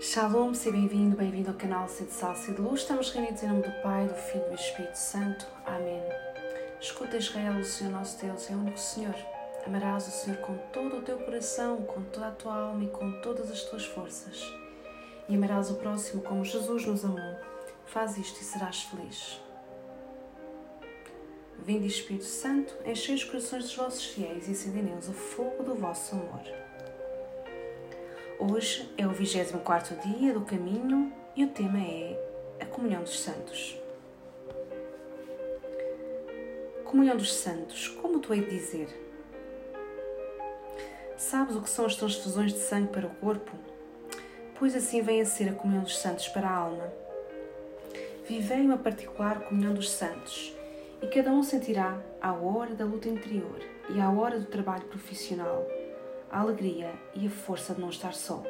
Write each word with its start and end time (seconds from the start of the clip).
Shalom, 0.00 0.54
seja 0.54 0.76
bem-vindo, 0.76 1.16
bem-vindo 1.16 1.50
ao 1.50 1.56
canal 1.56 1.88
Sede 1.88 2.12
Salsa 2.12 2.52
e 2.52 2.54
de 2.54 2.60
Luz. 2.60 2.82
Estamos 2.82 3.10
reunidos 3.10 3.42
em 3.42 3.48
nome 3.48 3.62
do 3.62 3.82
Pai, 3.82 4.06
do 4.06 4.14
Filho 4.14 4.44
e 4.46 4.48
do 4.50 4.54
Espírito 4.54 4.94
Santo. 4.94 5.44
Amém. 5.66 6.00
Escuta, 6.80 7.16
Israel, 7.16 7.58
o 7.58 7.64
Senhor 7.64 7.90
nosso 7.90 8.24
Deus 8.24 8.48
é 8.48 8.54
o 8.54 8.58
único 8.58 8.78
Senhor. 8.78 9.14
Amarás 9.66 10.06
o 10.06 10.12
Senhor 10.12 10.38
com 10.38 10.56
todo 10.72 10.98
o 10.98 11.02
teu 11.02 11.18
coração, 11.18 11.82
com 11.82 12.00
toda 12.04 12.28
a 12.28 12.30
tua 12.30 12.54
alma 12.54 12.84
e 12.84 12.88
com 12.88 13.20
todas 13.22 13.50
as 13.50 13.62
tuas 13.64 13.86
forças. 13.86 14.40
E 15.28 15.34
amarás 15.34 15.68
o 15.68 15.74
próximo 15.74 16.22
como 16.22 16.44
Jesus 16.44 16.86
nos 16.86 17.04
amou. 17.04 17.36
Faz 17.84 18.16
isto 18.16 18.40
e 18.40 18.44
serás 18.44 18.82
feliz. 18.82 19.40
Vinde, 21.58 21.88
Espírito 21.88 22.24
Santo, 22.24 22.72
enchei 22.86 23.16
os 23.16 23.24
corações 23.24 23.64
dos 23.64 23.74
vossos 23.74 24.04
fiéis 24.04 24.46
e 24.46 24.52
acendei 24.52 24.84
neles 24.84 25.08
o 25.08 25.12
fogo 25.12 25.64
do 25.64 25.74
vosso 25.74 26.14
amor. 26.14 26.67
Hoje 28.40 28.88
é 28.96 29.04
o 29.04 29.10
24 29.10 29.96
dia 29.96 30.32
do 30.32 30.42
caminho 30.42 31.12
e 31.34 31.44
o 31.44 31.48
tema 31.48 31.80
é 31.80 32.16
a 32.60 32.66
Comunhão 32.66 33.02
dos 33.02 33.18
Santos. 33.18 33.76
Comunhão 36.84 37.16
dos 37.16 37.34
Santos, 37.34 37.88
como 37.88 38.20
tu 38.20 38.32
hei 38.32 38.42
de 38.42 38.50
dizer? 38.50 38.88
Sabes 41.16 41.56
o 41.56 41.62
que 41.62 41.68
são 41.68 41.84
as 41.84 41.96
transfusões 41.96 42.52
de 42.52 42.60
sangue 42.60 42.92
para 42.92 43.08
o 43.08 43.14
corpo? 43.16 43.50
Pois 44.56 44.76
assim 44.76 45.02
vem 45.02 45.20
a 45.20 45.26
ser 45.26 45.48
a 45.48 45.54
comunhão 45.54 45.82
dos 45.82 45.98
santos 45.98 46.28
para 46.28 46.48
a 46.48 46.56
alma. 46.56 46.92
Vivei 48.24 48.60
uma 48.60 48.78
particular 48.78 49.40
comunhão 49.40 49.74
dos 49.74 49.90
santos, 49.90 50.54
e 51.02 51.08
cada 51.08 51.32
um 51.32 51.42
sentirá, 51.42 52.00
à 52.20 52.32
hora 52.32 52.72
da 52.72 52.84
luta 52.84 53.08
interior 53.08 53.58
e 53.90 54.00
à 54.00 54.08
hora 54.08 54.38
do 54.38 54.46
trabalho 54.46 54.84
profissional, 54.84 55.66
a 56.30 56.40
alegria 56.40 56.92
e 57.14 57.26
a 57.26 57.30
força 57.30 57.74
de 57.74 57.80
não 57.80 57.90
estar 57.90 58.14
só. 58.14 58.42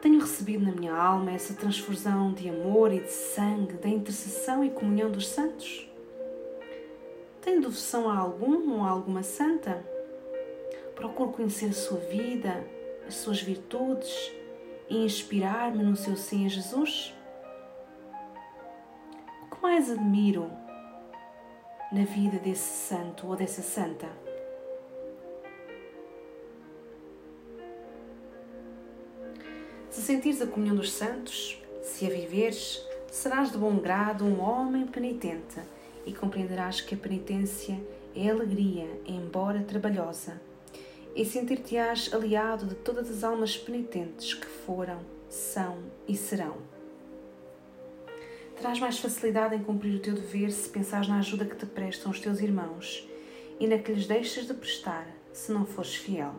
Tenho 0.00 0.20
recebido 0.20 0.64
na 0.64 0.72
minha 0.72 0.94
alma 0.94 1.32
essa 1.32 1.54
transfusão 1.54 2.32
de 2.32 2.48
amor 2.48 2.92
e 2.92 3.00
de 3.00 3.10
sangue, 3.10 3.74
da 3.74 3.88
intercessão 3.88 4.64
e 4.64 4.70
comunhão 4.70 5.10
dos 5.10 5.26
santos? 5.28 5.88
Tenho 7.40 7.60
devoção 7.60 8.08
a 8.10 8.18
algum 8.18 8.78
ou 8.78 8.84
a 8.84 8.90
alguma 8.90 9.22
santa? 9.22 9.84
Procuro 10.94 11.32
conhecer 11.32 11.66
a 11.66 11.72
sua 11.72 11.98
vida, 11.98 12.64
as 13.06 13.14
suas 13.14 13.40
virtudes 13.40 14.32
e 14.88 15.04
inspirar-me 15.04 15.82
no 15.82 15.96
seu 15.96 16.16
sim 16.16 16.44
a 16.44 16.48
Jesus? 16.48 17.14
O 19.42 19.54
que 19.54 19.62
mais 19.62 19.90
admiro 19.90 20.50
na 21.92 22.04
vida 22.04 22.38
desse 22.38 22.88
santo 22.88 23.26
ou 23.28 23.36
dessa 23.36 23.62
santa? 23.62 24.25
Se 29.96 30.02
sentires 30.02 30.42
a 30.42 30.46
comunhão 30.46 30.76
dos 30.76 30.92
santos, 30.92 31.58
se 31.82 32.04
a 32.04 32.10
viveres, 32.10 32.86
serás 33.10 33.50
de 33.50 33.56
bom 33.56 33.78
grado 33.78 34.26
um 34.26 34.42
homem 34.42 34.86
penitente 34.86 35.58
e 36.04 36.12
compreenderás 36.12 36.82
que 36.82 36.94
a 36.94 36.98
penitência 36.98 37.80
é 38.14 38.28
alegria, 38.28 38.86
embora 39.06 39.62
trabalhosa, 39.62 40.38
e 41.14 41.24
sentir-te-ás 41.24 42.12
aliado 42.12 42.66
de 42.66 42.74
todas 42.74 43.10
as 43.10 43.24
almas 43.24 43.56
penitentes 43.56 44.34
que 44.34 44.46
foram, 44.46 45.00
são 45.30 45.78
e 46.06 46.14
serão. 46.14 46.58
Terás 48.54 48.78
mais 48.78 48.98
facilidade 48.98 49.54
em 49.54 49.64
cumprir 49.64 49.94
o 49.94 50.00
teu 50.00 50.12
dever 50.12 50.52
se 50.52 50.68
pensares 50.68 51.08
na 51.08 51.20
ajuda 51.20 51.46
que 51.46 51.56
te 51.56 51.64
prestam 51.64 52.12
os 52.12 52.20
teus 52.20 52.40
irmãos 52.40 53.08
e 53.58 53.66
na 53.66 53.78
que 53.78 53.92
lhes 53.92 54.06
deixas 54.06 54.46
de 54.46 54.52
prestar 54.52 55.08
se 55.32 55.50
não 55.52 55.64
fores 55.64 55.94
fiel. 55.94 56.34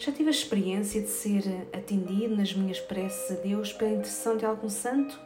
Já 0.00 0.10
tive 0.10 0.28
a 0.28 0.32
experiência 0.32 1.02
de 1.02 1.08
ser 1.08 1.42
atendido 1.74 2.34
nas 2.34 2.54
minhas 2.54 2.80
preces 2.80 3.32
a 3.32 3.42
Deus 3.42 3.70
pela 3.70 3.90
intercessão 3.90 4.34
de 4.34 4.46
algum 4.46 4.70
santo? 4.70 5.20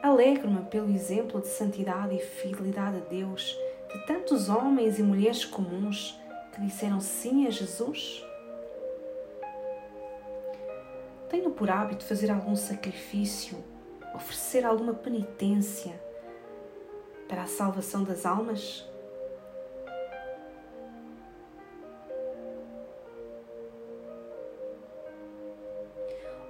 Alegro-me 0.00 0.64
pelo 0.66 0.88
exemplo 0.94 1.40
de 1.40 1.48
santidade 1.48 2.14
e 2.14 2.20
fidelidade 2.20 2.98
a 2.98 3.00
Deus 3.00 3.58
de 3.92 4.06
tantos 4.06 4.48
homens 4.48 5.00
e 5.00 5.02
mulheres 5.02 5.44
comuns 5.44 6.16
que 6.54 6.60
disseram 6.60 7.00
sim 7.00 7.48
a 7.48 7.50
Jesus? 7.50 8.24
Tenho 11.28 11.50
por 11.50 11.68
hábito 11.68 12.04
fazer 12.04 12.30
algum 12.30 12.54
sacrifício, 12.54 13.58
oferecer 14.14 14.64
alguma 14.64 14.94
penitência 14.94 16.00
para 17.26 17.42
a 17.42 17.46
salvação 17.48 18.04
das 18.04 18.24
almas? 18.24 18.88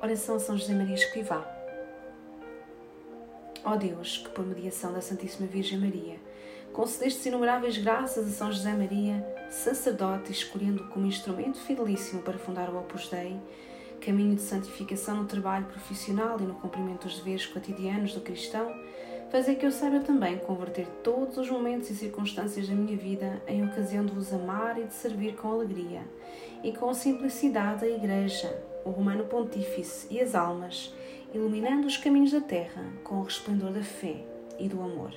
Oração 0.02 0.36
a 0.36 0.38
São 0.38 0.58
José 0.58 0.74
Maria 0.74 0.94
Escrivá. 0.94 1.42
Ó 3.64 3.76
Deus, 3.76 4.18
que 4.18 4.28
por 4.28 4.46
mediação 4.46 4.92
da 4.92 5.00
Santíssima 5.00 5.46
Virgem 5.46 5.78
Maria, 5.78 6.16
concedeste 6.70 7.28
inumeráveis 7.28 7.78
graças 7.78 8.28
a 8.28 8.30
São 8.30 8.52
José 8.52 8.74
Maria, 8.74 9.26
sacerdote, 9.50 10.30
escolhendo 10.30 10.84
como 10.88 11.06
instrumento 11.06 11.58
fidelíssimo 11.58 12.22
para 12.22 12.38
fundar 12.38 12.68
o 12.68 12.78
Opus 12.78 13.08
Dei, 13.08 13.40
caminho 14.00 14.36
de 14.36 14.42
santificação 14.42 15.16
no 15.16 15.24
trabalho 15.24 15.64
profissional 15.64 16.38
e 16.40 16.44
no 16.44 16.54
cumprimento 16.56 17.06
dos 17.06 17.16
deveres 17.16 17.46
cotidianos 17.46 18.12
do 18.12 18.20
cristão, 18.20 18.70
fazer 19.30 19.54
que 19.54 19.64
eu 19.64 19.72
saiba 19.72 20.00
também 20.00 20.38
converter 20.38 20.86
todos 21.02 21.38
os 21.38 21.50
momentos 21.50 21.88
e 21.88 21.96
circunstâncias 21.96 22.68
da 22.68 22.74
minha 22.74 22.96
vida 22.98 23.42
em 23.48 23.66
ocasião 23.66 24.04
de 24.04 24.12
vos 24.12 24.30
amar 24.30 24.78
e 24.78 24.84
de 24.84 24.94
servir 24.94 25.34
com 25.36 25.48
alegria 25.48 26.02
e 26.62 26.70
com 26.72 26.92
simplicidade 26.92 27.86
a 27.86 27.88
Igreja, 27.88 28.75
o 28.86 28.90
Romano 28.90 29.24
Pontífice 29.24 30.06
e 30.10 30.20
as 30.20 30.34
almas, 30.34 30.94
iluminando 31.34 31.86
os 31.86 31.96
caminhos 31.96 32.30
da 32.30 32.40
terra 32.40 32.84
com 33.02 33.16
o 33.16 33.24
resplendor 33.24 33.72
da 33.72 33.82
fé 33.82 34.24
e 34.58 34.68
do 34.68 34.80
amor. 34.80 35.12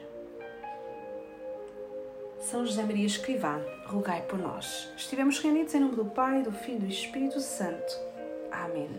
São 2.39 2.65
José 2.65 2.83
Maria 2.83 3.05
Escrivá, 3.05 3.61
rogai 3.85 4.23
por 4.23 4.39
nós. 4.39 4.91
Estivemos 4.97 5.39
reunidos 5.39 5.75
em 5.75 5.79
nome 5.81 5.95
do 5.95 6.05
Pai, 6.05 6.41
do 6.41 6.51
Filho 6.51 6.77
e 6.77 6.81
do 6.81 6.87
Espírito 6.87 7.39
Santo. 7.39 7.93
Amém. 8.51 8.89